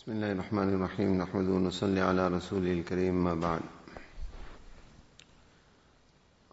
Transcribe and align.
بسم 0.00 0.12
الله 0.12 0.32
الرحمن 0.32 0.68
الرحيم 0.74 1.18
نحمده 1.22 1.52
ونصلي 1.52 2.00
على 2.00 2.28
رسوله 2.28 2.72
الكريم 2.72 3.24
ما 3.24 3.34
بعد 3.34 3.60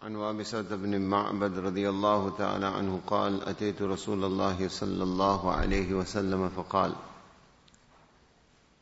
عن 0.02 0.16
وابسة 0.16 0.76
بن 0.76 1.00
معبد 1.00 1.58
رضي 1.58 1.88
الله 1.88 2.36
تعالى 2.36 2.66
عنه 2.66 3.00
قال 3.06 3.48
أتيت 3.48 3.82
رسول 3.82 4.24
الله 4.24 4.68
صلى 4.68 5.02
الله 5.02 5.52
عليه 5.52 5.94
وسلم 5.94 6.48
فقال 6.48 6.92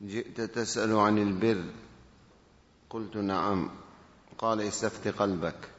جئت 0.02 0.40
تسأل 0.40 0.96
عن 0.98 1.18
البر 1.18 1.64
قلت 2.90 3.16
نعم 3.16 3.70
قال 4.38 4.60
استفت 4.60 5.08
قلبك 5.08 5.70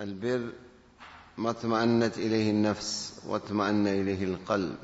البر 0.00 0.52
ما 1.38 1.50
اطمأنت 1.50 2.18
إليه 2.18 2.50
النفس 2.50 3.22
واطمأن 3.26 3.86
إليه 3.86 4.24
القلب 4.24 4.76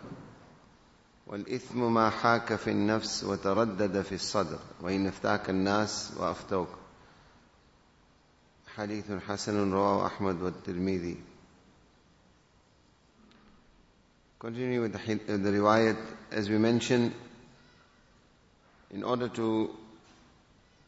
والإثم 1.27 1.95
ما 1.95 2.11
حاك 2.11 2.55
في 2.57 2.71
النفس 2.71 3.25
وتردد 3.25 4.03
في 4.03 4.15
الصدر 4.15 4.59
وإن 4.81 5.07
افتاك 5.07 5.51
الناس 5.51 6.13
وأفتوك 6.17 6.69
حديث 8.77 9.13
حسن 9.13 9.73
رواه 9.73 10.07
أحمد 10.07 10.43
والترمذي 10.43 11.17
Continue 14.41 14.83
with 14.83 14.93
the, 14.93 15.39
the 15.39 15.49
riwayat 15.51 15.97
as 16.31 16.51
we 16.51 16.59
mentioned 16.59 17.15
in 18.91 19.03
order 19.03 19.29
to 19.29 19.71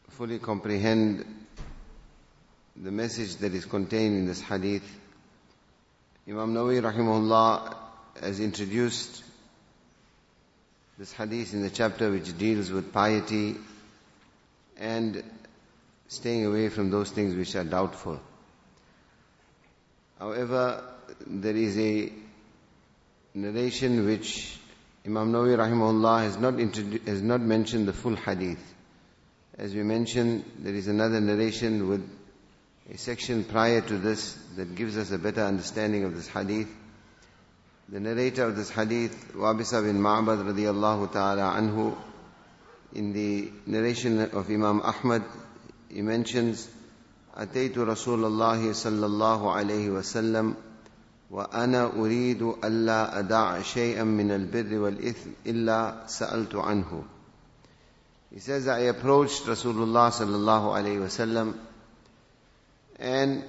fully 0.09 0.37
comprehend 0.37 1.25
the 2.75 2.91
message 2.91 3.37
that 3.37 3.55
is 3.55 3.65
contained 3.65 4.15
in 4.15 4.27
this 4.27 4.41
hadith 4.41 4.83
Imam 6.29 6.53
Nawawi 6.53 6.81
rahimahullah 6.81 7.75
has 8.21 8.39
introduced 8.39 9.23
this 10.97 11.13
hadith 11.13 11.53
in 11.53 11.61
the 11.61 11.69
chapter 11.69 12.09
which 12.09 12.35
deals 12.37 12.71
with 12.71 12.91
piety 12.91 13.55
and 14.77 15.23
staying 16.07 16.45
away 16.45 16.69
from 16.69 16.89
those 16.89 17.11
things 17.11 17.35
which 17.35 17.55
are 17.55 17.63
doubtful. 17.63 18.19
However, 20.17 20.83
there 21.27 21.55
is 21.55 21.77
a 21.77 22.11
narration 23.35 24.05
which 24.05 24.57
Imam 25.05 25.31
Nawawi 25.31 25.55
rahimahullah 25.57 26.23
has 26.23 26.37
not, 26.37 26.59
has 27.07 27.21
not 27.21 27.41
mentioned 27.41 27.87
the 27.87 27.93
full 27.93 28.15
hadith. 28.15 28.73
As 29.57 29.73
we 29.75 29.83
mentioned, 29.83 30.45
there 30.59 30.73
is 30.73 30.87
another 30.87 31.21
narration 31.21 31.87
with 31.87 32.09
a 32.91 32.97
section 32.97 33.43
prior 33.43 33.81
to 33.81 33.97
this 33.97 34.33
that 34.55 34.73
gives 34.75 34.97
us 34.97 35.11
a 35.11 35.17
better 35.19 35.41
understanding 35.43 36.05
of 36.05 36.15
this 36.15 36.27
hadith. 36.27 36.67
The 37.88 38.00
narrator 38.00 38.46
of 38.46 38.56
this 38.56 38.70
hadith, 38.70 39.34
Wabisa 39.34 39.82
bin 39.82 40.00
Ma'bad 40.00 40.44
radiallahu 40.44 41.12
ta'ala 41.12 41.54
anhu, 41.60 41.94
in 42.94 43.12
the 43.12 43.50
narration 43.66 44.20
of 44.20 44.48
Imam 44.48 44.80
Ahmad, 44.80 45.22
he 45.88 46.02
mentions, 46.02 46.68
أتيت 47.36 47.78
رسول 47.78 48.24
الله 48.24 48.72
صلى 48.72 49.06
الله 49.06 49.52
عليه 49.52 49.90
وسلم 49.90 50.54
وأنا 51.30 51.96
أريد 51.96 52.42
ألا 52.42 53.18
أدع 53.18 53.62
شيئا 53.62 54.04
من 54.04 54.30
البر 54.30 54.78
والإثم 54.78 55.30
إلا 55.46 56.06
سألت 56.06 56.54
عنه. 56.54 57.04
He 58.32 58.38
says, 58.38 58.68
I 58.68 58.80
approached 58.80 59.44
Rasulullah 59.44 60.10
sallallahu 60.10 60.72
alayhi 60.72 61.00
wasallam 61.00 61.58
and 62.98 63.44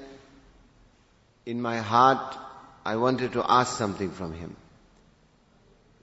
in 1.46 1.62
my 1.62 1.78
heart 1.78 2.38
I 2.89 2.97
wanted 2.97 3.35
to 3.35 3.45
ask 3.47 3.77
something 3.77 4.11
from 4.13 4.33
him. 4.33 4.57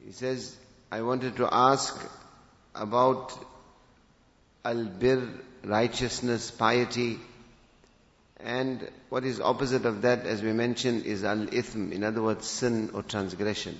He 0.05 0.11
says, 0.11 0.55
I 0.91 1.01
wanted 1.01 1.37
to 1.37 1.47
ask 1.51 1.99
about 2.75 3.33
al-bir, 4.63 5.27
righteousness, 5.63 6.51
piety, 6.51 7.17
and 8.39 8.87
what 9.09 9.25
is 9.25 9.41
opposite 9.41 9.87
of 9.87 10.03
that, 10.03 10.27
as 10.27 10.43
we 10.43 10.53
mentioned, 10.53 11.07
is 11.07 11.23
al-ithm, 11.23 11.91
in 11.91 12.03
other 12.03 12.21
words, 12.21 12.45
sin 12.45 12.91
or 12.93 13.01
transgression. 13.01 13.79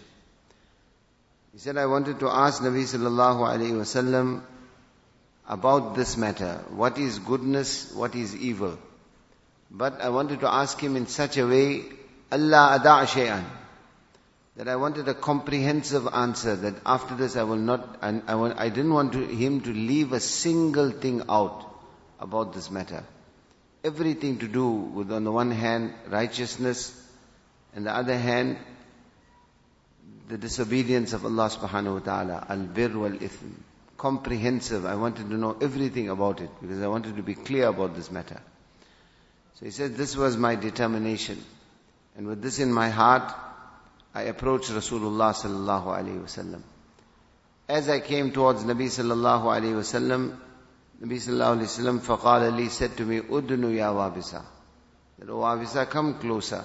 He 1.54 1.60
said, 1.60 1.78
I 1.78 1.86
wanted 1.86 2.20
to 2.22 2.28
ask 2.28 2.64
Nabi 2.64 2.86
sallallahu 2.94 3.46
alayhi 3.52 3.74
wasallam 3.84 4.42
about 5.48 5.96
this 5.96 6.18
matter. 6.18 6.64
What 6.70 6.98
is 6.98 7.20
goodness? 7.20 7.94
What 7.94 8.16
is 8.16 8.36
evil? 8.36 8.80
But 9.70 10.02
I 10.02 10.10
wanted 10.10 10.40
to 10.40 10.52
ask 10.52 10.80
him 10.80 10.96
in 10.96 11.06
such 11.06 11.38
a 11.38 11.46
way 11.46 11.84
Allah 12.36 12.78
ada' 12.80 13.08
shay'an. 13.08 13.46
That 14.58 14.68
I 14.68 14.76
wanted 14.76 15.08
a 15.08 15.14
comprehensive 15.14 16.08
answer 16.08 16.56
that 16.56 16.76
after 16.86 17.16
this 17.16 17.36
I 17.36 17.44
will 17.44 17.64
not, 17.72 17.98
I, 18.02 18.22
I, 18.28 18.66
I 18.66 18.70
didn't 18.70 18.94
want 18.94 19.14
to, 19.14 19.26
him 19.26 19.62
to 19.62 19.74
leave 19.74 20.14
a 20.14 20.20
single 20.20 20.92
thing 20.92 21.24
out 21.30 21.66
about 22.20 22.54
this 22.54 22.70
matter. 22.72 23.04
Everything 23.84 24.40
to 24.40 24.48
do 24.48 24.68
with 24.70 25.12
on 25.12 25.24
the 25.24 25.32
one 25.32 25.52
hand 25.52 25.94
righteousness 26.08 26.94
and 27.76 27.86
the 27.86 27.92
other 27.92 28.18
hand 28.18 28.58
the 30.28 30.38
disobedience 30.38 31.14
of 31.14 31.26
Allah 31.26 31.50
subhanahu 31.50 31.94
wa 31.94 32.00
ta'ala, 32.00 32.46
al-bir 32.50 32.98
wal-ithm. 32.98 33.52
Comprehensive. 33.98 34.86
I 34.86 34.96
wanted 34.96 35.30
to 35.30 35.36
know 35.36 35.56
everything 35.62 36.10
about 36.10 36.42
it 36.42 36.50
because 36.62 36.82
I 36.82 36.88
wanted 36.88 37.18
to 37.18 37.24
be 37.24 37.36
clear 37.36 37.68
about 37.68 37.96
this 37.96 38.12
matter. 38.12 38.42
So 39.60 39.66
he 39.66 39.72
said, 39.72 39.96
this 39.96 40.18
was 40.18 40.36
my 40.36 40.56
determination. 40.56 41.44
And 42.17 42.27
with 42.27 42.43
this 42.43 42.59
in 42.59 42.73
my 42.73 42.91
heart, 42.91 43.33
I 44.15 44.23
approached 44.23 44.71
Rasulullah 44.71 45.33
sallallahu 45.33 45.87
alayhi 45.87 46.23
wasallam. 46.23 46.63
As 47.69 47.89
I 47.89 48.01
came 48.01 48.33
towards 48.33 48.65
Nabi 48.65 48.87
sallallahu 48.87 49.45
alayhi 49.45 49.75
wasallam, 49.75 50.37
Nabi 51.01 51.17
sallallahu 51.17 51.59
alayhi 51.59 51.71
wasallam 51.71 52.01
faqala 52.01 52.57
li 52.57 52.69
said 52.69 52.97
to 52.97 53.05
me, 53.05 53.21
Udnu 53.21 53.75
ya 53.77 53.93
wabisa. 53.95 54.43
That, 55.19 55.31
oh 55.31 55.41
wabisa, 55.41 55.89
come 55.89 56.19
closer. 56.19 56.65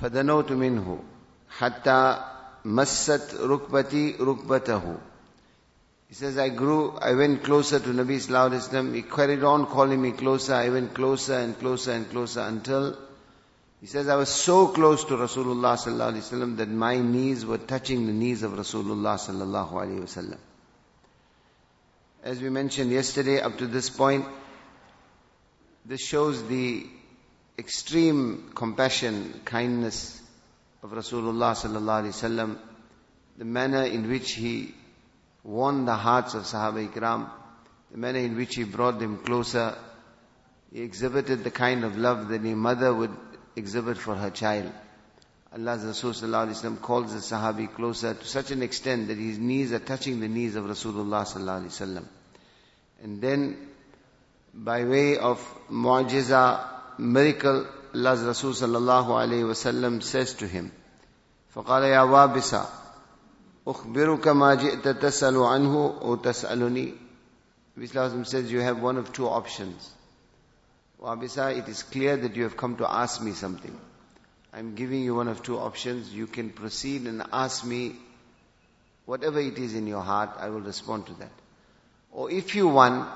فدنوت 0.00 0.52
منه 0.52 0.98
حتى 1.58 2.24
مست 2.64 3.34
ركبتي 3.34 4.16
ركبته. 4.20 4.96
He 6.08 6.14
says, 6.14 6.38
I 6.38 6.50
grew, 6.50 6.92
I 6.92 7.14
went 7.14 7.42
closer 7.42 7.78
to 7.80 7.88
Nabi 7.88 8.16
sallallahu 8.16 8.50
alayhi 8.50 8.68
wasallam. 8.68 8.94
He 8.94 9.02
carried 9.02 9.42
on 9.42 9.66
calling 9.66 10.00
me 10.00 10.12
closer. 10.12 10.54
I 10.54 10.68
went 10.68 10.94
closer 10.94 11.34
and 11.34 11.58
closer 11.58 11.92
and 11.92 12.08
closer 12.10 12.40
until 12.40 12.96
he 13.83 13.87
says, 13.87 14.07
I 14.07 14.15
was 14.15 14.29
so 14.29 14.67
close 14.67 15.03
to 15.03 15.15
Rasulullah 15.15 15.75
sallallahu 15.75 16.13
alaihi 16.13 16.31
wasallam 16.31 16.55
that 16.55 16.69
my 16.69 16.99
knees 16.99 17.45
were 17.45 17.57
touching 17.57 18.05
the 18.07 18.13
knees 18.13 18.41
of 18.41 18.53
Rasulullah 18.53 19.15
sallallahu 19.19 19.73
alaihi 19.73 19.99
wasallam. 19.99 20.37
As 22.23 22.39
we 22.39 22.49
mentioned 22.49 22.91
yesterday, 22.91 23.41
up 23.41 23.57
to 23.57 23.67
this 23.67 23.89
point, 23.89 24.23
this 25.85 25.99
shows 25.99 26.47
the 26.47 26.87
extreme 27.59 28.53
compassion, 28.55 29.41
kindness 29.43 30.21
of 30.81 30.91
Rasulullah 30.91 31.51
sallallahu 31.51 32.03
alaihi 32.03 32.15
wasallam, 32.23 32.57
the 33.37 33.43
manner 33.43 33.83
in 33.83 34.07
which 34.07 34.31
he 34.31 34.73
won 35.43 35.83
the 35.83 35.95
hearts 35.95 36.35
of 36.35 36.43
Sahaba 36.43 36.87
Ikram, 36.87 37.29
the 37.91 37.97
manner 37.97 38.19
in 38.19 38.37
which 38.37 38.55
he 38.55 38.63
brought 38.63 38.99
them 38.99 39.17
closer. 39.17 39.77
He 40.71 40.81
exhibited 40.83 41.43
the 41.43 41.51
kind 41.51 41.83
of 41.83 41.97
love 41.97 42.29
that 42.29 42.45
a 42.45 42.55
mother 42.55 42.93
would 42.93 43.11
exhibit 43.56 43.98
for 43.98 44.14
her 44.14 44.30
child. 44.30 44.70
Allah's 45.52 45.84
Rasul 45.84 46.12
calls 46.76 47.12
the 47.12 47.20
Sahabi 47.20 47.72
closer 47.72 48.14
to 48.14 48.24
such 48.24 48.50
an 48.50 48.62
extent 48.62 49.08
that 49.08 49.16
his 49.16 49.38
knees 49.38 49.72
are 49.72 49.78
touching 49.78 50.20
the 50.20 50.28
knees 50.28 50.56
of 50.56 50.64
Rasulullah 50.64 52.04
And 53.02 53.20
then, 53.20 53.56
by 54.52 54.84
way 54.84 55.16
of 55.16 55.38
mu'jiza, 55.70 56.98
miracle, 56.98 57.66
Allah's 57.94 58.22
Rasul 58.22 58.52
sallallahu 58.52 59.06
alayhi 59.06 59.44
wasallam 59.44 60.02
says 60.02 60.34
to 60.34 60.46
him, 60.46 60.70
فقال 61.54 61.82
يا 61.82 62.02
وابسا 62.02 62.66
أخبرك 63.66 64.28
ما 64.28 64.54
جئت 64.54 64.88
تسأل 64.88 65.36
عنه 65.36 65.98
أو 66.02 66.16
تسألني 66.16 66.94
Nabi 67.78 68.26
says 68.26 68.50
you 68.50 68.60
have 68.60 68.80
one 68.80 68.96
of 68.96 69.12
two 69.12 69.28
options. 69.28 69.90
Wabisa, 71.03 71.57
it 71.57 71.67
is 71.67 71.83
clear 71.83 72.15
that 72.15 72.35
you 72.35 72.43
have 72.43 72.55
come 72.55 72.77
to 72.77 72.89
ask 72.89 73.21
me 73.21 73.33
something. 73.33 73.77
I'm 74.53 74.75
giving 74.75 75.01
you 75.01 75.15
one 75.15 75.27
of 75.27 75.43
two 75.43 75.57
options. 75.57 76.13
You 76.13 76.27
can 76.27 76.49
proceed 76.49 77.07
and 77.07 77.23
ask 77.33 77.65
me 77.65 77.95
whatever 79.05 79.39
it 79.39 79.57
is 79.57 79.75
in 79.75 79.85
your 79.85 80.01
heart, 80.01 80.29
I 80.37 80.49
will 80.49 80.61
respond 80.61 81.07
to 81.07 81.13
that. 81.15 81.31
Or 82.11 82.31
if 82.31 82.55
you 82.55 82.67
want, 82.69 83.09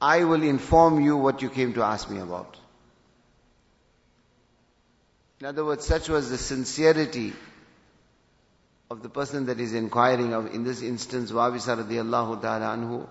I 0.00 0.24
will 0.24 0.42
inform 0.42 1.02
you 1.02 1.16
what 1.16 1.40
you 1.40 1.48
came 1.48 1.72
to 1.74 1.82
ask 1.82 2.10
me 2.10 2.18
about. 2.20 2.58
In 5.40 5.46
other 5.46 5.64
words, 5.64 5.86
such 5.86 6.08
was 6.08 6.28
the 6.28 6.38
sincerity 6.38 7.32
of 8.90 9.02
the 9.02 9.08
person 9.08 9.46
that 9.46 9.60
is 9.60 9.72
inquiring 9.72 10.34
of, 10.34 10.54
in 10.54 10.64
this 10.64 10.82
instance, 10.82 11.32
Wabisa 11.32 11.82
radiallahu 11.82 12.42
ta'ala 12.42 12.76
anhu, 12.76 13.06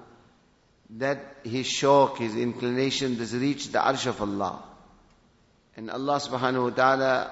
that 0.97 1.37
his 1.43 1.65
shawq, 1.65 2.17
his 2.17 2.35
inclination, 2.35 3.17
this 3.17 3.33
reached 3.33 3.71
the 3.71 3.79
arsh 3.79 4.05
of 4.05 4.21
Allah. 4.21 4.63
And 5.75 5.89
Allah 5.89 6.17
subhanahu 6.17 6.63
wa 6.63 6.69
ta'ala 6.69 7.31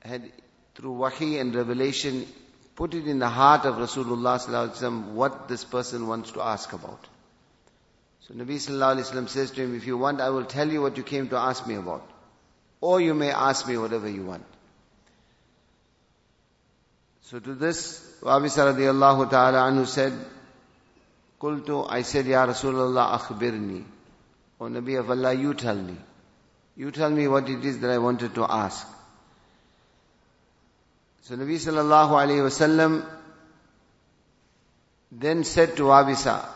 had, 0.00 0.32
through 0.74 0.92
wahi 0.92 1.38
and 1.38 1.54
revelation, 1.54 2.26
put 2.74 2.94
it 2.94 3.06
in 3.06 3.18
the 3.18 3.28
heart 3.28 3.64
of 3.64 3.76
Rasulullah 3.76 5.12
what 5.12 5.48
this 5.48 5.64
person 5.64 6.08
wants 6.08 6.32
to 6.32 6.42
ask 6.42 6.72
about. 6.72 7.04
So 8.20 8.34
Nabi 8.34 8.56
sallallahu 8.56 8.96
alaihi 8.96 9.12
wasallam 9.12 9.28
says 9.28 9.52
to 9.52 9.62
him, 9.62 9.76
if 9.76 9.86
you 9.86 9.96
want, 9.96 10.20
I 10.20 10.30
will 10.30 10.44
tell 10.44 10.68
you 10.68 10.82
what 10.82 10.96
you 10.96 11.04
came 11.04 11.28
to 11.28 11.36
ask 11.36 11.66
me 11.66 11.76
about. 11.76 12.08
Or 12.80 13.00
you 13.00 13.14
may 13.14 13.30
ask 13.30 13.66
me 13.68 13.78
whatever 13.78 14.08
you 14.08 14.24
want. 14.24 14.44
So 17.22 17.38
to 17.38 17.54
this, 17.54 18.00
Wabisa 18.22 18.74
radiallahu 18.74 19.30
ta'ala 19.30 19.58
anhu 19.70 19.86
said, 19.86 20.12
Qultu, 21.40 21.86
I 21.88 22.02
said, 22.02 22.26
Ya 22.26 22.46
Rasulullah, 22.46 23.18
akhbirni. 23.18 23.84
O 24.60 24.64
Nabi 24.64 24.98
of 24.98 25.10
Allah, 25.10 25.34
you 25.34 25.54
tell 25.54 25.76
me. 25.76 25.96
You 26.76 26.90
tell 26.90 27.10
me 27.10 27.28
what 27.28 27.48
it 27.48 27.64
is 27.64 27.80
that 27.80 27.90
I 27.90 27.98
wanted 27.98 28.34
to 28.34 28.46
ask. 28.48 28.86
So 31.22 31.36
Nabi 31.36 31.56
sallallahu 31.56 32.10
alayhi 32.10 32.44
wasallam 32.46 33.04
then 35.10 35.44
said 35.44 35.76
to 35.76 35.84
Abisa, 35.84 36.46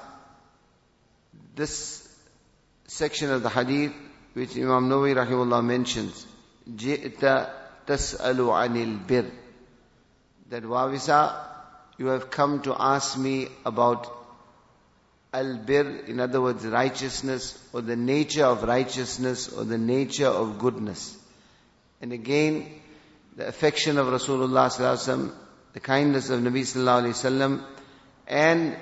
this 1.56 2.06
section 2.86 3.30
of 3.30 3.42
the 3.42 3.48
hadith 3.48 3.92
which 4.34 4.56
Imam 4.56 4.88
Nawawi 4.88 5.14
rahimullah 5.14 5.64
mentions, 5.64 6.26
جِئْتَ 6.72 7.50
تَسْأَلُ 7.86 8.36
عَنِ 8.36 9.06
الْبِرِّ 9.06 9.30
That 10.50 10.62
Wabisa, 10.62 11.34
you 11.98 12.06
have 12.06 12.30
come 12.30 12.62
to 12.62 12.74
ask 12.78 13.18
me 13.18 13.48
about 13.64 14.19
al-bir, 15.33 16.05
in 16.07 16.19
other 16.19 16.41
words, 16.41 16.65
righteousness, 16.65 17.57
or 17.73 17.81
the 17.81 17.95
nature 17.95 18.45
of 18.45 18.63
righteousness, 18.63 19.51
or 19.51 19.65
the 19.65 19.77
nature 19.77 20.27
of 20.27 20.59
goodness. 20.59 21.17
And 22.01 22.13
again, 22.13 22.81
the 23.35 23.47
affection 23.47 23.97
of 23.97 24.07
Rasulullah 24.07 24.69
sallallahu 24.69 25.33
the 25.73 25.79
kindness 25.81 26.29
of 26.29 26.39
Nabi 26.39 26.61
sallallahu 26.61 27.03
alaihi 27.03 27.09
wasallam, 27.09 27.63
and 28.27 28.77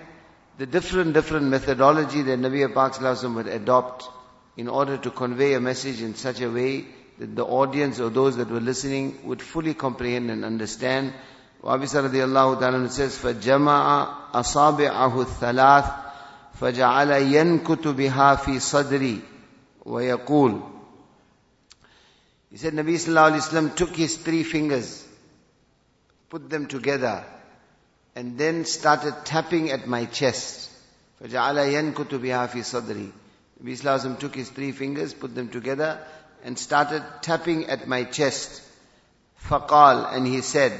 the 0.59 0.67
different, 0.67 1.13
different 1.13 1.47
methodology 1.47 2.21
that 2.21 2.39
Nabi 2.39 2.71
Pak 2.71 2.93
sallallahu 2.93 3.35
would 3.35 3.47
adopt 3.47 4.07
in 4.55 4.67
order 4.67 4.97
to 4.97 5.09
convey 5.09 5.53
a 5.53 5.59
message 5.59 6.01
in 6.01 6.13
such 6.13 6.41
a 6.41 6.49
way 6.49 6.85
that 7.17 7.35
the 7.35 7.43
audience 7.43 7.99
or 7.99 8.09
those 8.09 8.37
that 8.37 8.49
were 8.49 8.59
listening 8.59 9.19
would 9.25 9.41
fully 9.41 9.73
comprehend 9.73 10.29
and 10.29 10.45
understand. 10.45 11.13
Wabisa 11.63 12.07
radiallahu 12.07 12.59
ta'ala 12.59 12.89
says, 12.89 13.17
فَجَمَعَ 13.17 14.31
أَصَابِعَهُ 14.33 15.25
الثَّلَاثِ 15.25 16.03
فَجَعَلَ 16.59 17.11
يَنْكُتُ 17.33 17.87
بِهَا 17.87 18.35
فِي 18.35 18.59
صَدْرِي 18.59 19.21
وَيَقُولُ 19.85 20.73
he 22.53 22.59
said 22.59 22.73
Nabi 22.73 22.93
Sallallahu 22.93 23.31
Alaihi 23.31 23.49
Wasallam 23.49 23.75
took 23.75 23.95
his 23.95 24.15
three 24.15 24.43
fingers, 24.43 25.03
put 26.29 26.51
them 26.51 26.67
together, 26.67 27.25
and 28.15 28.37
then 28.37 28.65
started 28.65 29.25
tapping 29.25 29.71
at 29.71 29.87
my 29.87 30.05
chest. 30.05 30.69
فَجَعَلَ 31.19 31.55
يَنْكُتُ 31.73 32.09
بِهَا 32.09 32.47
فِي 32.49 32.59
صَدْرِي 32.59 33.09
Nabi 33.59 33.71
Sallallahu 33.71 33.81
Alaihi 33.81 34.05
Wasallam 34.05 34.19
took 34.19 34.35
his 34.35 34.49
three 34.51 34.71
fingers, 34.71 35.15
put 35.15 35.33
them 35.33 35.49
together, 35.49 35.99
and 36.43 36.59
started 36.59 37.03
tapping 37.23 37.65
at 37.71 37.87
my 37.87 38.03
chest. 38.03 38.61
فَقَال 39.49 40.13
And 40.13 40.27
he 40.27 40.41
said, 40.41 40.79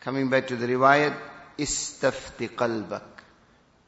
coming 0.00 0.30
back 0.30 0.46
to 0.46 0.56
the 0.56 0.66
riwayat, 0.66 1.14
استفت 1.58 2.56
قلبك 2.56 3.13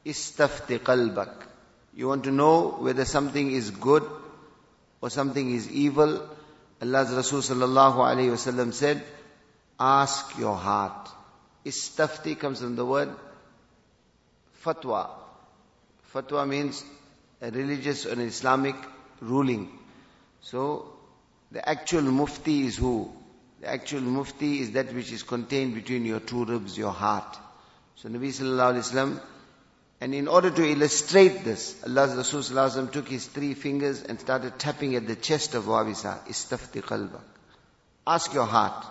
Istafti 0.04 0.78
qalbak. 0.78 1.32
You 1.94 2.08
want 2.08 2.24
to 2.24 2.30
know 2.30 2.76
whether 2.78 3.04
something 3.04 3.50
is 3.50 3.70
good 3.70 4.08
or 5.00 5.10
something 5.10 5.54
is 5.54 5.70
evil. 5.70 6.28
Allah's 6.80 7.12
Rasul 7.12 7.40
sallallahu 7.40 7.96
alayhi 7.96 8.30
wasallam 8.30 8.72
said, 8.72 9.02
ask 9.78 10.38
your 10.38 10.56
heart. 10.56 11.08
Istafti 11.64 12.38
comes 12.38 12.60
from 12.60 12.76
the 12.76 12.86
word 12.86 13.10
fatwa. 14.64 15.10
Fatwa 16.14 16.48
means 16.48 16.84
a 17.40 17.50
religious 17.50 18.06
or 18.06 18.20
Islamic 18.20 18.76
ruling. 19.20 19.70
So 20.40 20.92
the 21.50 21.68
actual 21.68 22.02
mufti 22.02 22.66
is 22.66 22.76
who? 22.76 23.12
The 23.60 23.70
actual 23.70 24.02
mufti 24.02 24.60
is 24.60 24.72
that 24.72 24.94
which 24.94 25.10
is 25.12 25.22
contained 25.22 25.74
between 25.74 26.04
your 26.04 26.20
two 26.20 26.44
ribs, 26.44 26.78
your 26.78 26.92
heart. 26.92 27.38
So 27.96 28.08
Nabi 28.08 28.28
sallallahu 28.28 28.74
alayhi 28.74 28.92
wasallam 28.92 29.20
and 30.00 30.14
in 30.14 30.28
order 30.28 30.50
to 30.50 30.64
illustrate 30.64 31.44
this, 31.44 31.74
Allah's 31.84 32.32
Rasul 32.52 32.86
took 32.86 33.08
his 33.08 33.26
three 33.26 33.54
fingers 33.54 34.02
and 34.02 34.20
started 34.20 34.58
tapping 34.58 34.94
at 34.94 35.08
the 35.08 35.16
chest 35.16 35.56
of 35.56 35.64
Wabisa. 35.64 36.24
Istafti 36.28 36.82
qalbak. 36.82 37.20
Ask 38.06 38.32
your 38.32 38.46
heart. 38.46 38.86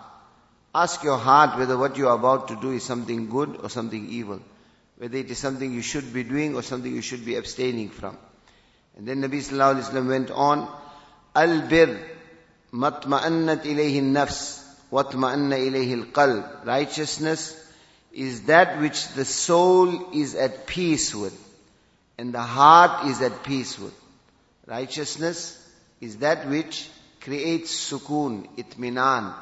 Ask 0.76 1.04
your 1.04 1.18
heart 1.18 1.58
whether 1.58 1.78
what 1.78 1.98
you 1.98 2.10
are 2.10 2.16
about 2.16 2.50
to 2.50 2.58
do 2.58 2.72
is 2.72 2.84
something 2.84 3.30
good 3.30 3.58
or 3.64 3.70
something 3.70 4.10
evil. 4.10 4.42
Whether 4.98 5.18
it 5.18 5.32
is 5.32 5.38
something 5.38 5.74
you 5.74 5.82
should 5.82 6.14
be 6.14 6.24
doing 6.24 6.56
or 6.56 6.62
something 6.62 6.94
you 6.94 7.02
should 7.02 7.26
be 7.26 7.36
abstaining 7.36 7.90
from. 7.90 8.18
And 8.98 9.08
then 9.08 9.22
Nabi 9.22 9.38
Sallallahu 9.38 9.76
Alaihi 9.76 9.90
Wasallam 9.90 10.08
went 10.10 10.32
on, 10.32 10.68
Al-bir 11.36 12.00
matma'annat 12.74 13.64
ilayhi 13.64 14.02
nafs 14.02 14.62
watma'anna 14.92 15.58
ilayhi 15.58 16.04
al-qalb. 16.04 16.66
Righteousness 16.66 17.67
is 18.13 18.43
that 18.43 18.81
which 18.81 19.09
the 19.09 19.25
soul 19.25 20.13
is 20.13 20.35
at 20.35 20.67
peace 20.67 21.15
with 21.15 21.39
and 22.19 22.33
the 22.33 22.41
heart 22.41 23.07
is 23.07 23.23
at 23.23 23.43
peace 23.43 23.79
with. 23.79 23.95
Righteousness 24.67 25.59
is 26.01 26.19
that 26.19 26.49
which 26.49 26.89
creates 27.21 27.73
sukoon, 27.91 28.49
itminan, 28.57 29.35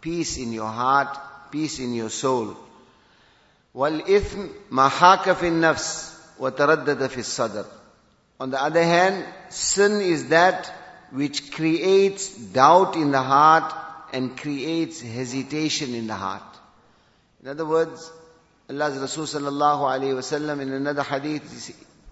peace 0.00 0.36
in 0.38 0.52
your 0.52 0.68
heart, 0.68 1.16
peace 1.50 1.78
in 1.78 1.94
your 1.94 2.10
soul. 2.10 2.56
وَالْإِثْمِ 3.74 4.50
مَحَاكَ 4.70 5.34
فِي 5.34 5.48
النَّفْسِ 5.48 6.14
وَتَرَدَّدَ 6.40 7.06
فِي 7.08 7.20
الصَّدْرِ 7.20 7.66
On 8.40 8.50
the 8.50 8.62
other 8.62 8.82
hand, 8.82 9.24
sin 9.50 10.00
is 10.00 10.28
that 10.28 10.72
which 11.10 11.52
creates 11.52 12.34
doubt 12.34 12.96
in 12.96 13.10
the 13.10 13.22
heart 13.22 13.72
and 14.12 14.36
creates 14.36 15.00
hesitation 15.00 15.94
in 15.94 16.06
the 16.06 16.14
heart. 16.14 16.51
In 17.42 17.48
other 17.48 17.64
words, 17.64 18.10
Allah's 18.68 18.98
Rasul 18.98 19.24
sallallahu 19.24 19.80
alayhi 19.80 20.14
wasallam 20.14 20.60
in 20.60 20.72
another 20.72 21.02
hadith, 21.02 21.42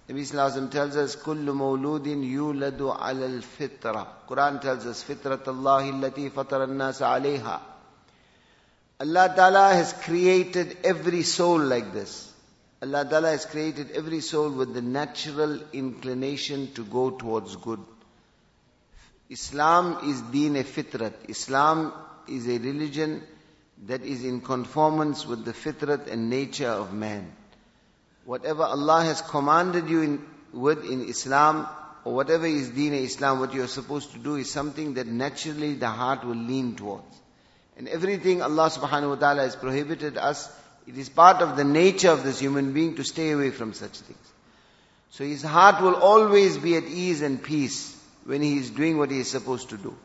Nabi 0.09 0.21
sallallahu 0.21 0.71
tells 0.71 0.95
us, 0.95 1.15
كل 1.17 1.45
مولود 1.51 2.07
يولد 2.07 2.81
على 2.81 3.41
الفطرة. 3.41 4.07
Quran 4.27 4.61
tells 4.61 4.85
us, 4.85 5.03
فطرة 5.03 5.43
الله 5.47 5.89
التي 5.89 6.29
فطر 6.29 6.63
الناس 6.63 7.01
عليها. 7.01 7.59
Allah 8.99 9.33
Ta'ala 9.35 9.73
has 9.75 9.93
created 9.93 10.77
every 10.83 11.21
soul 11.21 11.59
like 11.59 11.93
this. 11.93 12.33
Allah 12.81 13.05
Ta'ala 13.05 13.29
has 13.31 13.45
created 13.45 13.91
every 13.91 14.21
soul 14.21 14.49
with 14.49 14.73
the 14.73 14.81
natural 14.81 15.59
inclination 15.73 16.73
to 16.73 16.83
go 16.83 17.11
towards 17.11 17.55
good. 17.57 17.79
Islam 19.29 20.09
is 20.09 20.21
deen 20.21 20.55
a 20.55 20.63
fitrat. 20.63 21.13
Islam 21.27 21.93
is 22.27 22.47
a 22.47 22.57
religion 22.57 23.21
that 23.86 24.02
is 24.02 24.24
in 24.24 24.40
conformance 24.40 25.26
with 25.26 25.44
the 25.44 25.52
fitrat 25.52 26.06
and 26.06 26.30
nature 26.30 26.68
of 26.68 26.92
man. 26.92 27.32
Whatever 28.24 28.62
Allah 28.62 29.04
has 29.04 29.20
commanded 29.22 29.88
you 29.88 30.02
in, 30.02 30.24
with 30.52 30.84
in 30.84 31.04
Islam, 31.06 31.66
or 32.04 32.14
whatever 32.14 32.46
is 32.46 32.70
deen 32.70 32.94
Islam, 32.94 33.40
what 33.40 33.54
you 33.54 33.62
are 33.62 33.68
supposed 33.68 34.12
to 34.12 34.18
do 34.18 34.36
is 34.36 34.50
something 34.50 34.94
that 34.94 35.06
naturally 35.06 35.74
the 35.74 35.88
heart 35.88 36.24
will 36.24 36.36
lean 36.36 36.76
towards. 36.76 37.20
And 37.76 37.88
everything 37.88 38.42
Allah 38.42 38.70
subhanahu 38.70 39.10
wa 39.10 39.14
ta'ala 39.16 39.42
has 39.42 39.56
prohibited 39.56 40.16
us, 40.16 40.50
it 40.86 40.96
is 40.98 41.08
part 41.08 41.42
of 41.42 41.56
the 41.56 41.64
nature 41.64 42.10
of 42.10 42.22
this 42.22 42.38
human 42.38 42.72
being 42.72 42.96
to 42.96 43.04
stay 43.04 43.30
away 43.30 43.50
from 43.50 43.72
such 43.72 43.98
things. 43.98 44.32
So 45.10 45.24
his 45.24 45.42
heart 45.42 45.82
will 45.82 45.94
always 45.94 46.56
be 46.58 46.76
at 46.76 46.84
ease 46.84 47.22
and 47.22 47.42
peace 47.42 47.96
when 48.24 48.42
he 48.42 48.58
is 48.58 48.70
doing 48.70 48.98
what 48.98 49.10
he 49.10 49.20
is 49.20 49.30
supposed 49.30 49.70
to 49.70 49.76
do. 49.76 49.96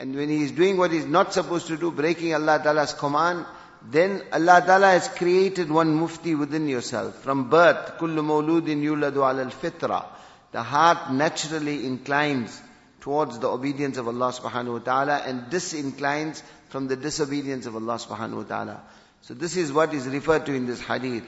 And 0.00 0.14
when 0.14 0.28
he 0.28 0.42
is 0.42 0.52
doing 0.52 0.76
what 0.76 0.90
he's 0.90 1.06
not 1.06 1.32
supposed 1.32 1.68
to 1.68 1.76
do, 1.76 1.90
breaking 1.90 2.34
Allah 2.34 2.60
Ta'ala's 2.62 2.92
command, 2.92 3.46
then 3.82 4.22
Allah 4.32 4.62
Ta'ala 4.64 4.88
has 4.88 5.08
created 5.08 5.70
one 5.70 5.94
mufti 5.94 6.34
within 6.34 6.68
yourself. 6.68 7.22
From 7.22 7.48
birth, 7.48 7.98
كُلُّ 7.98 8.14
مَوْلُودٍ 8.14 8.66
يُولَدُ 8.66 9.12
عَلَى 9.12 9.50
الْفِطْرَةِ 9.50 10.04
The 10.52 10.62
heart 10.62 11.12
naturally 11.12 11.86
inclines 11.86 12.60
towards 13.00 13.38
the 13.38 13.48
obedience 13.48 13.96
of 13.98 14.08
Allah 14.08 14.32
subhanahu 14.32 14.72
wa 14.72 14.78
ta'ala 14.80 15.16
and 15.18 15.44
disinclines 15.44 16.42
from 16.68 16.88
the 16.88 16.96
disobedience 16.96 17.66
of 17.66 17.76
Allah 17.76 17.94
subhanahu 17.94 18.38
wa 18.38 18.42
ta'ala. 18.42 18.82
So 19.22 19.34
this 19.34 19.56
is 19.56 19.72
what 19.72 19.94
is 19.94 20.06
referred 20.08 20.46
to 20.46 20.52
in 20.52 20.66
this 20.66 20.80
hadith. 20.80 21.24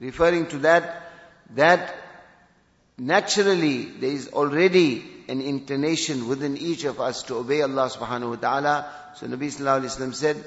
Referring 0.00 0.46
to 0.48 0.58
that, 0.58 1.12
that 1.54 1.94
naturally 2.98 3.84
there 3.84 4.10
is 4.10 4.28
already 4.28 5.04
an 5.27 5.41
inclination 5.41 6.27
within 6.27 6.57
each 6.57 6.83
of 6.83 6.99
us 6.99 7.23
to 7.23 7.35
obey 7.35 7.61
Allah 7.61 7.89
subhanahu 7.89 8.29
wa 8.31 8.35
ta'ala. 8.35 8.89
So 9.15 9.27
Nabi 9.27 9.47
sallallahu 9.47 9.85
alayhi 9.85 10.07
wa 10.07 10.13
said, 10.13 10.43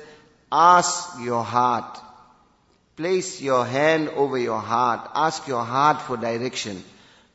ask 0.51 1.21
your 1.21 1.43
heart. 1.43 1.99
Place 2.97 3.41
your 3.41 3.65
hand 3.65 4.09
over 4.09 4.39
your 4.39 4.59
heart. 4.59 5.11
Ask 5.15 5.47
your 5.47 5.65
heart 5.65 6.03
for 6.03 6.17
direction. 6.17 6.83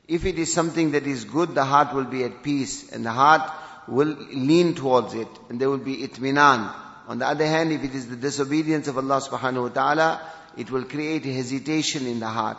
If 0.07 0.25
it 0.25 0.37
is 0.37 0.53
something 0.53 0.91
that 0.91 1.07
is 1.07 1.23
good, 1.23 1.55
the 1.55 1.63
heart 1.63 1.93
will 1.93 2.03
be 2.03 2.23
at 2.23 2.43
peace 2.43 2.91
and 2.91 3.05
the 3.05 3.11
heart 3.11 3.49
will 3.87 4.15
lean 4.33 4.75
towards 4.75 5.13
it 5.13 5.27
and 5.49 5.59
there 5.59 5.69
will 5.69 5.77
be 5.77 6.05
itminan. 6.05 6.73
On 7.07 7.19
the 7.19 7.27
other 7.27 7.45
hand, 7.45 7.71
if 7.71 7.83
it 7.83 7.95
is 7.95 8.07
the 8.07 8.15
disobedience 8.15 8.87
of 8.87 8.97
Allah 8.97 9.21
subhanahu 9.21 9.63
wa 9.63 9.69
ta'ala, 9.69 10.21
it 10.57 10.71
will 10.71 10.83
create 10.83 11.25
hesitation 11.25 12.07
in 12.07 12.19
the 12.19 12.27
heart. 12.27 12.57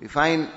We 0.00 0.08
find 0.08 0.48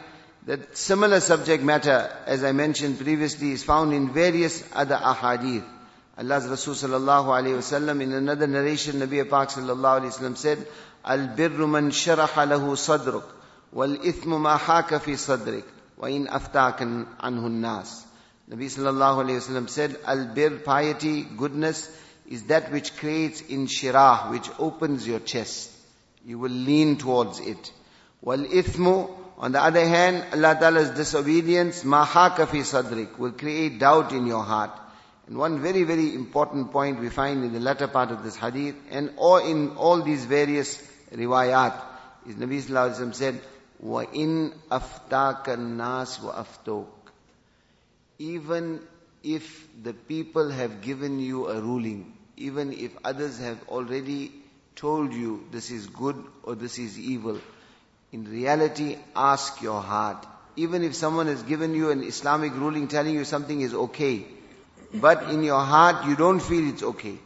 that 0.49 0.75
similar 0.75 1.19
subject 1.19 1.63
matter, 1.63 2.11
as 2.25 2.43
I 2.43 2.53
mentioned 2.53 2.97
previously, 2.97 3.51
is 3.51 3.63
found 3.63 3.93
in 3.93 4.11
various 4.11 4.63
other 4.73 4.95
ahadith. 4.95 5.63
Allah's 6.17 6.47
Rasul 6.47 6.73
sallallahu 6.73 7.25
alayhi 7.25 7.57
wasallam 7.57 8.01
in 8.01 8.13
another 8.13 8.47
narration, 8.47 8.95
Nabi 8.95 9.29
Pak 9.29 9.49
sallallahu 9.49 10.01
alayhi 10.01 10.17
wasallam 10.17 10.35
said, 10.35 10.57
man 11.05 11.91
sharaha 11.91 12.47
lahu 12.47 12.71
sadruk, 12.85 13.25
wal-ithmu 13.71 14.41
ma 14.41 14.57
haka 14.57 14.99
fi 14.99 15.11
sadrik, 15.11 15.65
wa 15.97 16.07
in 16.07 16.25
aftakan 16.25 17.05
anhu 17.19 17.51
nas. 17.51 18.03
Nabi 18.49 18.71
sallallahu 18.75 19.25
alayhi 19.25 19.37
wasallam 19.43 19.69
said, 19.69 19.99
Al-bir, 20.03 20.61
piety, 20.61 21.25
goodness, 21.25 21.95
is 22.27 22.45
that 22.45 22.71
which 22.71 22.97
creates 22.97 23.43
inshirah, 23.43 24.31
which 24.31 24.49
opens 24.57 25.07
your 25.07 25.19
chest. 25.19 25.69
You 26.25 26.39
will 26.39 26.49
lean 26.49 26.97
towards 26.97 27.39
it. 27.39 27.71
Wal-ithmu, 28.23 29.18
on 29.38 29.52
the 29.52 29.62
other 29.62 29.86
hand, 29.86 30.24
Allah 30.32 30.56
Ta'ala's 30.58 30.90
disobedience, 30.90 31.82
mahaka 31.82 32.46
fi 32.48 32.58
sadrik, 32.58 33.18
will 33.18 33.32
create 33.32 33.78
doubt 33.78 34.12
in 34.12 34.26
your 34.26 34.42
heart. 34.42 34.70
And 35.26 35.38
one 35.38 35.60
very, 35.60 35.84
very 35.84 36.14
important 36.14 36.70
point 36.70 37.00
we 37.00 37.08
find 37.08 37.44
in 37.44 37.52
the 37.52 37.60
latter 37.60 37.88
part 37.88 38.10
of 38.10 38.22
this 38.22 38.36
hadith, 38.36 38.76
and 38.90 39.12
or 39.16 39.40
in 39.40 39.76
all 39.76 40.02
these 40.02 40.24
various 40.24 40.76
riwayat, 41.12 41.80
is 42.26 42.36
Nabi 42.36 42.62
Sallallahu 42.62 42.90
Alaihi 42.90 43.00
Wasallam 43.00 43.14
said, 43.14 43.40
وَإِنْ 43.84 44.52
أَفْتَاكَ 44.70 45.44
النَّاسُ 45.44 46.20
وَأَفْتُوكَ 46.20 46.86
Even 48.18 48.80
if 49.22 49.66
the 49.82 49.92
people 49.92 50.50
have 50.50 50.80
given 50.80 51.18
you 51.18 51.48
a 51.48 51.60
ruling, 51.60 52.16
even 52.36 52.72
if 52.72 52.92
others 53.04 53.38
have 53.38 53.58
already 53.68 54.32
told 54.76 55.12
you 55.12 55.44
this 55.50 55.70
is 55.70 55.86
good 55.86 56.22
or 56.42 56.54
this 56.54 56.78
is 56.78 56.98
evil, 56.98 57.40
in 58.12 58.24
reality, 58.30 58.96
ask 59.16 59.60
your 59.60 59.80
heart. 59.80 60.24
Even 60.56 60.84
if 60.84 60.94
someone 60.94 61.26
has 61.26 61.42
given 61.42 61.74
you 61.74 61.90
an 61.90 62.04
Islamic 62.04 62.52
ruling 62.54 62.86
telling 62.86 63.14
you 63.14 63.24
something 63.24 63.60
is 63.60 63.74
okay, 63.74 64.24
but 64.94 65.30
in 65.30 65.42
your 65.42 65.60
heart 65.60 66.06
you 66.06 66.14
don't 66.14 66.40
feel 66.40 66.68
it's 66.68 66.82
okay. 66.82 67.18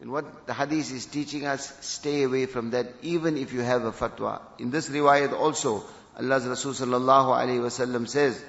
And 0.00 0.12
what 0.12 0.46
the 0.46 0.54
hadith 0.54 0.92
is 0.92 1.06
teaching 1.06 1.46
us, 1.46 1.72
stay 1.80 2.22
away 2.22 2.46
from 2.46 2.70
that, 2.70 2.86
even 3.02 3.36
if 3.36 3.52
you 3.52 3.60
have 3.60 3.84
a 3.84 3.92
fatwa. 3.92 4.40
In 4.58 4.70
this 4.70 4.88
riwayat 4.88 5.32
also, 5.32 5.84
Allah's 6.18 6.46
Rasul 6.46 6.72
sallallahu 6.72 7.36
alayhi 7.40 7.60
wasallam 7.60 8.08
says 8.08 8.42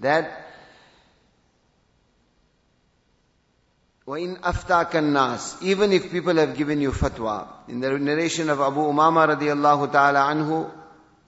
that 0.00 0.46
وَإِنْ 4.06 4.40
أَفْتَاكَ 4.40 4.92
النَّاسِ 4.92 5.62
Even 5.62 5.92
if 5.92 6.10
people 6.10 6.36
have 6.36 6.56
given 6.56 6.80
you 6.80 6.92
fatwa. 6.92 7.46
In 7.68 7.80
the 7.80 7.98
narration 7.98 8.48
of 8.48 8.60
Abu 8.60 8.80
Umama 8.80 9.36
radiallahu 9.36 9.92
ta'ala 9.92 10.20
anhu, 10.32 10.70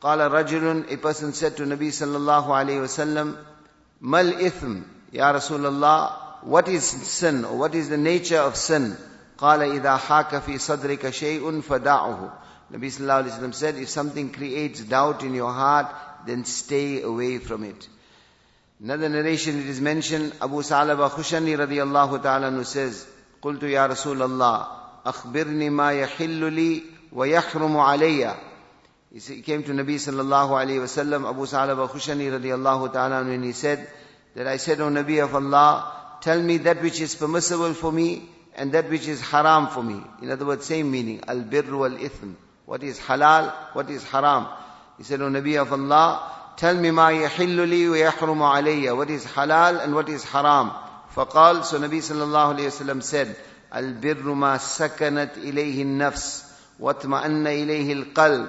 قال 0.05 0.19
رجل 0.33 0.91
a 0.91 0.97
person 0.97 1.33
said 1.33 1.57
to 1.57 1.65
Nabi 1.65 1.89
sallallahu 1.89 2.47
alayhi 2.47 2.81
wasallam 2.81 3.37
mal 4.01 4.27
ithm 4.33 4.85
ya 5.13 5.33
Rasulullah 5.33 6.43
what 6.43 6.69
is 6.69 6.85
sin 6.85 7.45
or 7.45 7.57
what 7.57 7.75
is 7.75 7.89
the 7.89 7.97
nature 7.99 8.39
of 8.39 8.57
sin 8.57 8.97
قال 9.39 9.61
إذا 9.63 9.97
حاك 9.97 10.43
في 10.43 10.59
صدرك 10.59 11.11
شيء 11.11 11.61
فدعه 11.61 12.33
Nabi 12.73 12.87
sallallahu 12.87 13.25
alayhi 13.25 13.39
wasallam 13.39 13.55
said 13.55 13.77
if 13.77 13.89
something 13.89 14.31
creates 14.33 14.81
doubt 14.81 15.23
in 15.23 15.35
your 15.35 15.53
heart 15.53 15.95
then 16.27 16.45
stay 16.45 17.03
away 17.03 17.39
from 17.39 17.65
it 17.65 17.89
Another 18.83 19.11
narration 19.11 19.59
it 19.61 19.67
is 19.67 19.79
mentioned 19.79 20.33
Abu 20.41 20.63
Salaba 20.63 21.11
Khushani 21.11 21.55
radiyallahu 21.57 22.23
ta'ala 22.23 22.65
says 22.65 23.07
قلت 23.43 23.63
يا 23.63 23.87
رسول 23.87 24.23
الله 24.23 24.67
أخبرني 25.07 25.71
ما 25.71 25.93
يحل 25.93 26.53
لي 26.53 26.83
ويحرم 27.13 27.77
علي 27.77 28.35
he 29.13 29.43
came 29.43 29.65
to 29.65 29.73
Nabi 29.73 29.97
sallallahu 29.97 30.51
alayhi 30.51 30.79
wasallam, 30.79 31.29
Abu 31.29 31.43
Sa'laba 31.47 31.89
Khushani 31.89 32.31
radiallahu 32.31 32.93
ta'ala, 32.93 33.23
and 33.23 33.45
he 33.45 33.53
said, 33.53 33.89
that 34.35 34.47
I 34.47 34.57
said, 34.57 34.81
O 34.81 34.89
Nabi 34.89 35.23
of 35.23 35.35
Allah, 35.35 36.19
tell 36.21 36.41
me 36.41 36.59
that 36.59 36.83
which 36.83 37.01
is 37.01 37.15
permissible 37.15 37.75
for 37.75 37.91
me 37.91 38.29
and 38.55 38.73
that 38.73 38.89
which 38.89 39.09
is 39.09 39.21
haram 39.21 39.69
for 39.69 39.83
me. 39.83 40.01
In 40.23 40.31
other 40.31 40.47
words, 40.47 40.65
same 40.67 40.91
meaning, 40.91 41.21
al-birru 41.27 41.91
al-ithm. 41.91 42.35
What 42.67 42.85
is 42.85 43.01
halal, 43.01 43.53
what 43.73 43.91
is 43.91 44.05
haram. 44.05 44.47
He 44.99 45.05
said, 45.05 45.21
O 45.21 45.29
Nabi 45.29 45.61
of 45.61 45.73
Allah, 45.73 46.53
tell 46.57 46.77
me 46.77 46.91
ma 46.93 47.09
yahillu 47.09 47.69
li 47.69 47.89
wa 47.89 47.97
yahrumu 47.97 48.55
alayya. 48.55 48.97
What 48.97 49.11
is 49.11 49.25
halal 49.25 49.83
and 49.83 49.95
what 49.95 50.09
is 50.09 50.23
haram. 50.25 50.71
فقال, 51.17 51.65
so 51.65 51.81
Nabi 51.81 51.99
sallallahu 51.99 52.59
alayhi 52.59 52.71
wasallam 52.71 53.03
said, 53.03 53.35
البر 53.75 54.35
ما 54.35 54.57
سكنت 54.59 55.39
إليه 55.39 55.83
النفس 55.83 56.45
واطمأن 56.81 57.47
إليه 57.47 57.93
القلب 57.93 58.49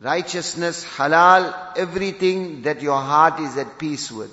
righteousness, 0.00 0.84
halal, 0.84 1.76
everything 1.76 2.62
that 2.62 2.82
your 2.82 3.00
heart 3.00 3.40
is 3.40 3.56
at 3.56 3.78
peace 3.78 4.12
with. 4.12 4.30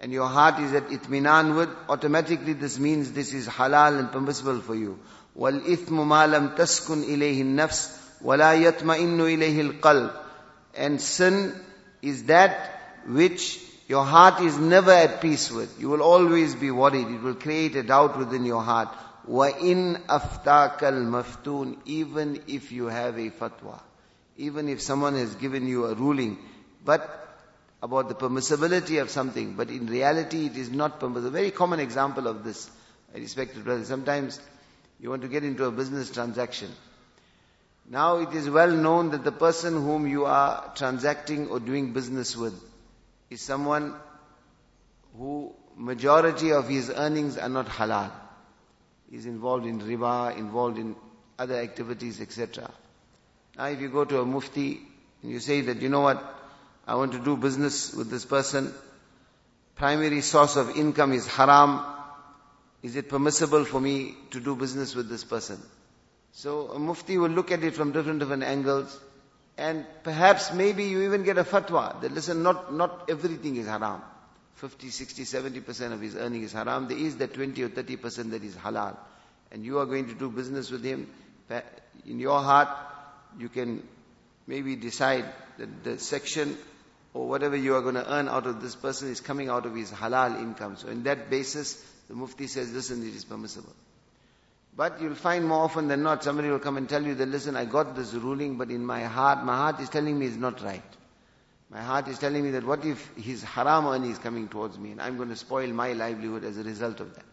And 0.00 0.12
your 0.12 0.28
heart 0.28 0.58
is 0.60 0.72
at 0.72 0.88
itminan 0.88 1.56
with, 1.56 1.68
automatically 1.88 2.54
this 2.54 2.78
means 2.78 3.12
this 3.12 3.34
is 3.34 3.46
halal 3.46 3.98
and 3.98 4.10
permissible 4.10 4.60
for 4.60 4.74
you. 4.74 4.98
وَالْإِثْمُ 5.36 5.88
مَا 5.88 6.26
لَمْ 6.26 6.56
تَسْكُنْ 6.56 7.04
إِلَيْهِ 7.04 7.40
النَّفْسِ 7.42 7.98
وَلَا 8.24 8.54
يَطْمَئِنُّ 8.54 9.18
إِلَيْهِ 9.18 9.80
الْقَلْبِ 9.80 10.12
And 10.74 11.00
sin 11.00 11.54
is 12.02 12.24
that 12.24 13.02
which 13.06 13.58
your 13.88 14.04
heart 14.04 14.40
is 14.40 14.56
never 14.56 14.92
at 14.92 15.20
peace 15.20 15.50
with. 15.50 15.80
You 15.80 15.88
will 15.90 16.02
always 16.02 16.54
be 16.54 16.70
worried. 16.70 17.08
It 17.08 17.22
will 17.22 17.34
create 17.34 17.76
a 17.76 17.82
doubt 17.82 18.16
within 18.16 18.44
your 18.44 18.62
heart. 18.62 18.88
وَإِنْ 19.28 20.06
أَفْتَاكَ 20.06 20.78
الْمَفْتُونَ 20.78 21.78
Even 21.84 22.42
if 22.46 22.72
you 22.72 22.86
have 22.86 23.18
a 23.18 23.30
fatwa 23.30 23.80
even 24.37 24.67
if 24.69 24.81
someone 24.81 25.15
has 25.15 25.35
given 25.35 25.67
you 25.67 25.85
a 25.85 25.93
ruling, 25.95 26.37
but 26.83 27.21
about 27.81 28.09
the 28.09 28.15
permissibility 28.15 29.01
of 29.01 29.09
something, 29.09 29.53
but 29.53 29.69
in 29.69 29.87
reality 29.87 30.47
it 30.47 30.57
is 30.57 30.69
not 30.69 30.99
permissible. 30.99 31.27
A 31.27 31.31
very 31.31 31.51
common 31.51 31.79
example 31.79 32.27
of 32.27 32.43
this, 32.43 32.69
I 33.13 33.19
respected 33.19 33.63
brother. 33.63 33.85
Sometimes 33.85 34.39
you 34.99 35.09
want 35.09 35.21
to 35.21 35.27
get 35.27 35.43
into 35.43 35.65
a 35.65 35.71
business 35.71 36.11
transaction. 36.11 36.71
Now 37.87 38.17
it 38.17 38.33
is 38.33 38.49
well 38.49 38.71
known 38.71 39.11
that 39.11 39.23
the 39.23 39.31
person 39.31 39.73
whom 39.73 40.07
you 40.07 40.25
are 40.25 40.71
transacting 40.75 41.49
or 41.49 41.59
doing 41.59 41.93
business 41.93 42.35
with 42.35 42.59
is 43.29 43.41
someone 43.41 43.93
who 45.17 45.53
majority 45.77 46.51
of 46.51 46.67
his 46.67 46.89
earnings 46.89 47.37
are 47.37 47.49
not 47.49 47.67
halal. 47.67 48.11
He's 49.11 49.25
involved 49.27 49.65
in 49.65 49.79
riba, 49.79 50.35
involved 50.37 50.79
in 50.79 50.95
other 51.37 51.55
activities, 51.55 52.21
etc. 52.21 52.71
Now 53.57 53.65
if 53.65 53.79
you 53.79 53.89
go 53.89 54.05
to 54.05 54.19
a 54.21 54.25
mufti 54.25 54.81
and 55.21 55.31
you 55.31 55.39
say 55.39 55.61
that, 55.61 55.81
you 55.81 55.89
know 55.89 56.01
what, 56.01 56.23
I 56.87 56.95
want 56.95 57.13
to 57.13 57.19
do 57.19 57.37
business 57.37 57.93
with 57.93 58.09
this 58.09 58.25
person, 58.25 58.73
primary 59.75 60.21
source 60.21 60.55
of 60.55 60.75
income 60.77 61.13
is 61.13 61.25
haram, 61.27 61.83
is 62.83 62.95
it 62.95 63.09
permissible 63.09 63.65
for 63.65 63.79
me 63.79 64.15
to 64.31 64.39
do 64.39 64.55
business 64.55 64.95
with 64.95 65.09
this 65.09 65.23
person? 65.23 65.59
So 66.33 66.69
a 66.71 66.79
mufti 66.79 67.17
will 67.17 67.29
look 67.29 67.51
at 67.51 67.63
it 67.63 67.75
from 67.75 67.91
different 67.91 68.19
different 68.19 68.43
angles 68.43 68.99
and 69.57 69.85
perhaps 70.03 70.51
maybe 70.53 70.83
you 70.83 71.03
even 71.03 71.23
get 71.23 71.37
a 71.37 71.43
fatwa 71.43 71.99
that 72.01 72.11
listen, 72.11 72.43
not, 72.43 72.73
not 72.73 73.09
everything 73.09 73.55
is 73.55 73.67
haram. 73.67 74.01
50, 74.55 74.89
60, 74.89 75.23
70% 75.23 75.93
of 75.93 76.01
his 76.01 76.15
earning 76.15 76.43
is 76.43 76.53
haram. 76.53 76.87
There 76.87 76.97
is 76.97 77.17
that 77.17 77.33
20 77.33 77.61
or 77.63 77.69
30% 77.69 78.31
that 78.31 78.43
is 78.43 78.55
halal. 78.55 78.97
And 79.51 79.65
you 79.65 79.79
are 79.79 79.85
going 79.85 80.07
to 80.07 80.13
do 80.13 80.29
business 80.29 80.71
with 80.71 80.83
him. 80.83 81.09
In 82.05 82.19
your 82.19 82.41
heart, 82.41 82.69
you 83.39 83.49
can 83.49 83.87
maybe 84.47 84.75
decide 84.75 85.25
that 85.57 85.83
the 85.83 85.99
section 85.99 86.57
or 87.13 87.27
whatever 87.27 87.55
you 87.55 87.75
are 87.75 87.81
going 87.81 87.95
to 87.95 88.13
earn 88.13 88.27
out 88.27 88.45
of 88.45 88.61
this 88.61 88.75
person 88.75 89.09
is 89.09 89.21
coming 89.21 89.49
out 89.49 89.65
of 89.65 89.75
his 89.75 89.91
halal 89.91 90.37
income. 90.39 90.75
So 90.77 90.89
in 90.89 91.03
that 91.03 91.29
basis, 91.29 91.81
the 92.09 92.15
mufti 92.15 92.47
says, 92.47 92.71
listen, 92.73 93.07
it 93.07 93.15
is 93.15 93.23
permissible. 93.23 93.73
But 94.75 95.01
you'll 95.01 95.15
find 95.15 95.47
more 95.47 95.63
often 95.63 95.87
than 95.87 96.03
not, 96.03 96.23
somebody 96.23 96.49
will 96.49 96.59
come 96.59 96.75
and 96.75 96.89
tell 96.89 97.01
you 97.01 97.15
that, 97.15 97.27
listen, 97.29 97.55
I 97.55 97.63
got 97.63 97.95
this 97.95 98.13
ruling, 98.13 98.57
but 98.57 98.69
in 98.69 98.85
my 98.85 99.03
heart, 99.03 99.45
my 99.45 99.55
heart 99.55 99.79
is 99.79 99.89
telling 99.89 100.19
me 100.19 100.25
it's 100.25 100.35
not 100.35 100.61
right. 100.61 100.83
My 101.71 101.81
heart 101.81 102.07
is 102.09 102.19
telling 102.19 102.43
me 102.43 102.51
that 102.51 102.65
what 102.65 102.85
if 102.85 103.11
his 103.15 103.41
haram 103.43 103.87
earning 103.87 104.11
is 104.11 104.19
coming 104.19 104.47
towards 104.49 104.77
me 104.77 104.91
and 104.91 105.01
I'm 105.01 105.17
going 105.17 105.29
to 105.29 105.35
spoil 105.35 105.69
my 105.69 105.93
livelihood 105.93 106.43
as 106.43 106.57
a 106.57 106.63
result 106.63 106.99
of 106.99 107.15
that. 107.15 107.25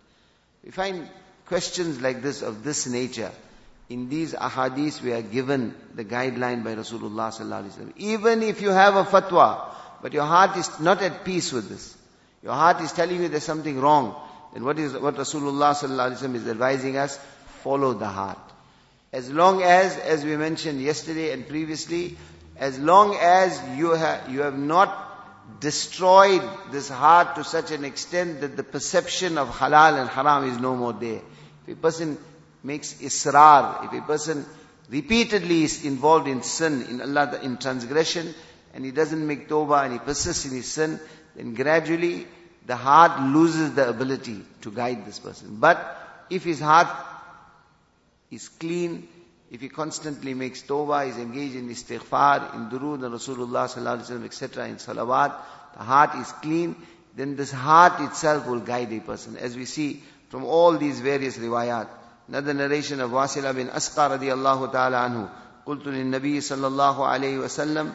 We 0.64 0.70
find 0.70 1.08
questions 1.46 2.00
like 2.00 2.22
this, 2.22 2.42
of 2.42 2.62
this 2.62 2.86
nature, 2.86 3.32
in 3.88 4.08
these 4.08 4.32
ahadith 4.32 5.02
we 5.02 5.12
are 5.12 5.22
given 5.22 5.74
the 5.94 6.04
guideline 6.04 6.64
by 6.64 6.74
Rasulullah 6.74 7.30
sallallahu 7.30 7.64
alaihi 7.64 7.78
wasallam. 7.78 7.92
Even 7.96 8.42
if 8.42 8.62
you 8.62 8.70
have 8.70 8.96
a 8.96 9.04
fatwa, 9.04 9.74
but 10.00 10.12
your 10.12 10.24
heart 10.24 10.56
is 10.56 10.80
not 10.80 11.02
at 11.02 11.24
peace 11.24 11.52
with 11.52 11.68
this, 11.68 11.96
your 12.42 12.54
heart 12.54 12.80
is 12.80 12.92
telling 12.92 13.20
you 13.20 13.28
there's 13.28 13.44
something 13.44 13.80
wrong, 13.80 14.14
then 14.52 14.64
what 14.64 14.78
is 14.78 14.92
what 14.94 15.16
Rasulullah 15.16 15.74
sallallahu 15.74 16.12
alaihi 16.12 16.22
wasallam 16.22 16.34
is 16.34 16.48
advising 16.48 16.96
us? 16.96 17.18
Follow 17.62 17.92
the 17.92 18.08
heart. 18.08 18.38
As 19.12 19.30
long 19.30 19.62
as, 19.62 19.96
as 19.98 20.24
we 20.24 20.36
mentioned 20.36 20.80
yesterday 20.80 21.32
and 21.32 21.46
previously, 21.46 22.16
as 22.56 22.78
long 22.78 23.14
as 23.20 23.60
you 23.76 23.90
have 23.90 24.30
you 24.30 24.40
have 24.42 24.58
not 24.58 25.60
destroyed 25.60 26.42
this 26.70 26.88
heart 26.88 27.34
to 27.36 27.44
such 27.44 27.70
an 27.70 27.84
extent 27.84 28.40
that 28.40 28.56
the 28.56 28.62
perception 28.62 29.38
of 29.38 29.48
halal 29.48 30.00
and 30.00 30.08
haram 30.08 30.48
is 30.48 30.58
no 30.58 30.74
more 30.74 30.92
there. 30.92 31.20
If 31.66 31.78
a 31.78 31.80
person 31.80 32.18
makes 32.62 32.94
israr. 32.94 33.84
If 33.84 33.92
a 33.92 34.06
person 34.06 34.46
repeatedly 34.88 35.64
is 35.64 35.84
involved 35.84 36.28
in 36.28 36.42
sin, 36.42 36.82
in 36.82 37.00
Allah, 37.00 37.40
in 37.42 37.56
transgression, 37.56 38.34
and 38.74 38.84
he 38.84 38.90
doesn't 38.90 39.26
make 39.26 39.48
tawbah 39.48 39.84
and 39.84 39.94
he 39.94 39.98
persists 39.98 40.44
in 40.46 40.52
his 40.52 40.70
sin, 40.70 41.00
then 41.36 41.54
gradually 41.54 42.26
the 42.66 42.76
heart 42.76 43.20
loses 43.20 43.74
the 43.74 43.88
ability 43.88 44.42
to 44.62 44.70
guide 44.70 45.04
this 45.06 45.18
person. 45.18 45.56
But 45.58 46.26
if 46.30 46.44
his 46.44 46.60
heart 46.60 46.88
is 48.30 48.48
clean, 48.48 49.08
if 49.50 49.60
he 49.60 49.68
constantly 49.68 50.32
makes 50.32 50.62
tawbah, 50.62 51.08
is 51.08 51.18
engaged 51.18 51.56
in 51.56 51.68
istighfar, 51.68 52.54
in 52.54 52.70
durood 52.70 53.04
and 53.04 53.14
Rasulullah 53.14 53.68
sallallahu 53.68 54.24
etc., 54.24 54.68
in 54.68 54.76
salawat, 54.76 55.34
the 55.76 55.82
heart 55.82 56.14
is 56.16 56.32
clean, 56.40 56.76
then 57.14 57.36
this 57.36 57.52
heart 57.52 58.00
itself 58.00 58.46
will 58.46 58.60
guide 58.60 58.92
a 58.92 59.00
person. 59.00 59.36
As 59.36 59.56
we 59.56 59.66
see 59.66 60.02
from 60.30 60.44
all 60.44 60.78
these 60.78 61.00
various 61.00 61.36
riwayat. 61.36 61.88
Another 62.28 62.54
narration 62.54 63.00
of 63.00 63.10
Wasila 63.10 63.54
bin 63.54 63.68
Asqa 63.68 64.18
radiallahu 64.18 64.72
ta'ala 64.72 65.08
anhu. 65.08 65.28
قلت 65.66 65.86
للنبي 65.86 66.40
صلى 66.40 66.66
الله 66.66 67.06
عليه 67.06 67.38
وسلم 67.38 67.94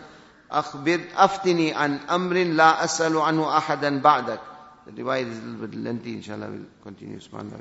أخبر 0.51 1.00
أفتني 1.15 1.74
عن 1.74 2.00
أمر 2.07 2.36
لا 2.36 2.84
أسأل 2.84 3.17
عنه 3.17 3.57
أحدا 3.57 4.00
بعدك 4.01 4.39
The 4.88 5.03
riwayat 5.03 5.27
is 5.27 5.38
a 5.39 5.41
little 5.41 5.67
bit 5.67 5.75
lengthy, 5.79 6.13
inshallah 6.13 6.48
we'll 6.48 6.65
continue. 6.81 7.19
Subhanallah, 7.19 7.60